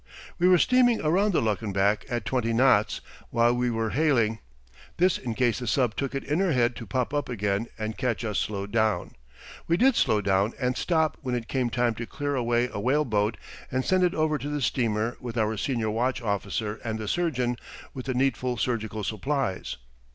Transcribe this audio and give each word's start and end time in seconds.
We 0.39 0.47
were 0.47 0.57
steaming 0.57 0.99
around 0.99 1.31
the 1.31 1.43
Luckenbach 1.43 2.05
at 2.09 2.25
twenty 2.25 2.53
knots 2.53 3.01
while 3.29 3.53
we 3.53 3.69
were 3.69 3.91
hailing: 3.91 4.39
this 4.97 5.19
in 5.19 5.35
case 5.35 5.59
the 5.59 5.67
sub 5.67 5.95
took 5.95 6.15
it 6.15 6.23
in 6.23 6.39
her 6.39 6.53
head 6.53 6.75
to 6.77 6.87
pop 6.87 7.13
up 7.13 7.29
again 7.29 7.67
and 7.77 7.95
catch 7.99 8.25
us 8.25 8.39
slowed 8.39 8.71
down. 8.71 9.11
We 9.67 9.77
did 9.77 9.95
slow 9.95 10.19
down 10.19 10.53
and 10.59 10.75
stop 10.75 11.17
when 11.21 11.35
it 11.35 11.47
came 11.47 11.69
time 11.69 11.93
to 11.93 12.07
clear 12.07 12.33
away 12.33 12.67
a 12.73 12.79
whale 12.81 13.05
boat 13.05 13.37
and 13.71 13.85
send 13.85 14.03
it 14.03 14.15
over 14.15 14.39
to 14.39 14.49
the 14.49 14.59
steamer 14.63 15.17
with 15.19 15.37
our 15.37 15.55
senior 15.55 15.91
watch 15.91 16.19
officer 16.19 16.79
and 16.83 16.97
the 16.97 17.07
surgeon, 17.07 17.57
with 17.93 18.07
the 18.07 18.15
needful 18.15 18.57
surgical 18.57 19.03
supplies. 19.03 19.77